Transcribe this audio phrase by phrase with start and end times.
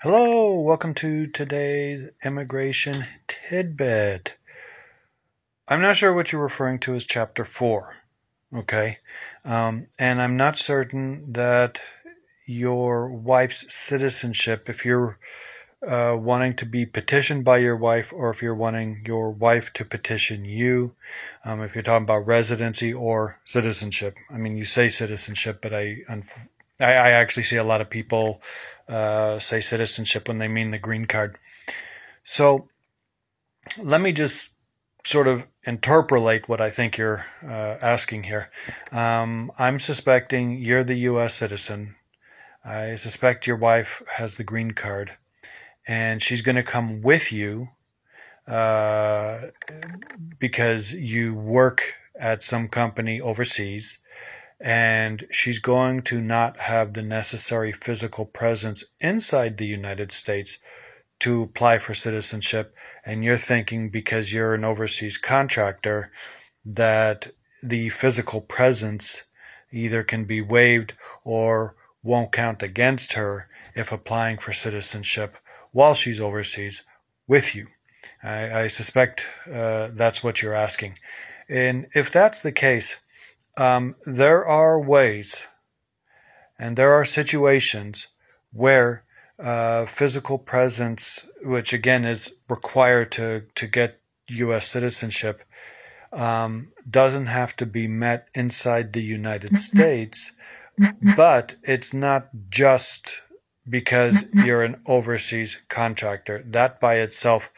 [0.00, 4.34] Hello, welcome to today's immigration tidbit.
[5.66, 7.96] I'm not sure what you're referring to as chapter 4,
[8.58, 8.98] okay?
[9.44, 11.80] Um, and I'm not certain that
[12.46, 15.18] your wife's citizenship, if you're
[15.84, 19.84] uh, wanting to be petitioned by your wife or if you're wanting your wife to
[19.84, 20.94] petition you,
[21.44, 24.14] um, if you're talking about residency or citizenship.
[24.30, 26.22] I mean, you say citizenship, but I, I,
[26.84, 28.40] I actually see a lot of people
[28.88, 31.38] uh, say citizenship when they mean the green card.
[32.24, 32.68] So
[33.76, 34.52] let me just
[35.04, 38.50] sort of interpolate what I think you're uh, asking here.
[38.92, 41.34] Um, I'm suspecting you're the U.S.
[41.34, 41.96] citizen.
[42.64, 45.12] I suspect your wife has the green card,
[45.86, 47.68] and she's going to come with you
[48.46, 49.48] uh,
[50.38, 53.98] because you work at some company overseas
[54.60, 60.58] and she's going to not have the necessary physical presence inside the United States
[61.20, 62.74] to apply for citizenship.
[63.04, 66.10] And you're thinking because you're an overseas contractor
[66.64, 69.22] that the physical presence
[69.72, 75.36] either can be waived or won't count against her if applying for citizenship
[75.72, 76.82] while she's overseas
[77.26, 77.68] with you.
[78.22, 80.98] I, I suspect uh, that's what you're asking.
[81.48, 82.96] And if that's the case,
[83.58, 85.42] um, there are ways
[86.58, 88.06] and there are situations
[88.52, 89.04] where
[89.38, 94.68] uh, physical presence, which again is required to, to get U.S.
[94.68, 95.42] citizenship,
[96.12, 99.78] um, doesn't have to be met inside the United mm-hmm.
[99.78, 100.32] States,
[100.80, 101.14] mm-hmm.
[101.16, 103.22] but it's not just
[103.68, 104.46] because mm-hmm.
[104.46, 106.42] you're an overseas contractor.
[106.46, 107.50] That by itself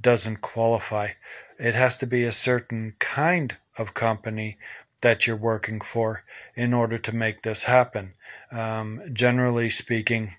[0.00, 1.10] doesn't qualify.
[1.58, 4.58] It has to be a certain kind of company
[5.00, 8.14] that you're working for in order to make this happen.
[8.52, 10.34] Um, generally speaking,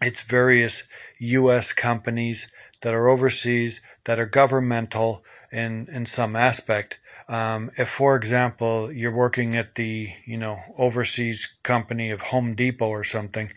[0.00, 0.84] it's various
[1.18, 1.72] U.S.
[1.72, 6.96] companies that are overseas, that are governmental in, in some aspect.
[7.28, 12.88] Um, if, for example, you're working at the you know overseas company of Home Depot
[12.88, 13.52] or something,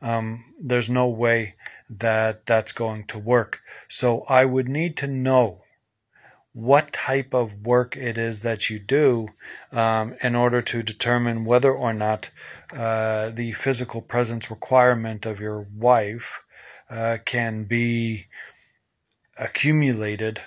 [0.00, 1.54] um, there's no way
[1.88, 3.60] that that's going to work.
[3.88, 5.62] So I would need to know
[6.52, 9.28] what type of work it is that you do
[9.72, 12.30] um, in order to determine whether or not
[12.72, 16.40] uh, the physical presence requirement of your wife
[16.88, 18.26] uh, can be
[19.36, 20.40] accumulated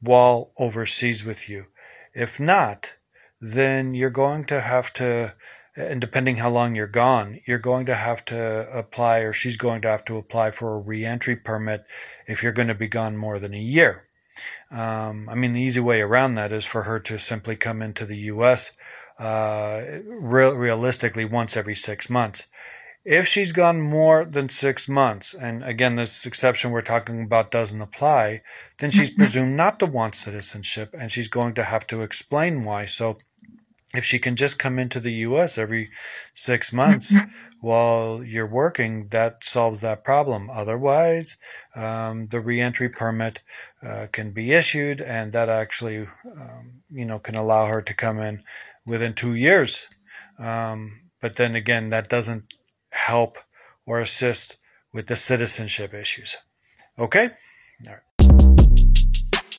[0.00, 1.66] while overseas with you.
[2.14, 2.92] If not,
[3.40, 5.34] then you're going to have to,
[5.76, 9.82] and depending how long you're gone, you're going to have to apply, or she's going
[9.82, 11.84] to have to apply for a reentry permit
[12.26, 14.04] if you're going to be gone more than a year.
[14.70, 18.06] Um, I mean, the easy way around that is for her to simply come into
[18.06, 18.72] the U.S.
[19.18, 22.46] Uh, real, realistically once every six months.
[23.04, 27.80] If she's gone more than six months, and again, this exception we're talking about doesn't
[27.80, 28.42] apply,
[28.78, 32.84] then she's presumed not to want citizenship, and she's going to have to explain why.
[32.84, 33.16] So,
[33.94, 35.58] if she can just come into the U.S.
[35.58, 35.88] every
[36.34, 37.12] six months
[37.60, 40.48] while you're working, that solves that problem.
[40.50, 41.36] Otherwise,
[41.74, 43.40] um, the reentry permit
[43.84, 48.20] uh, can be issued, and that actually, um, you know, can allow her to come
[48.20, 48.42] in
[48.86, 49.86] within two years.
[50.38, 52.54] Um, but then again, that doesn't
[52.90, 53.38] help
[53.86, 54.56] or assist
[54.92, 56.36] with the citizenship issues.
[56.98, 57.30] Okay?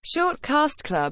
[0.03, 1.09] Short Cast Club